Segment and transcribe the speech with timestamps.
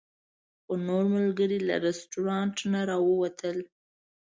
[0.63, 3.57] خو نور ملګري له رسټورانټ نه راووتل.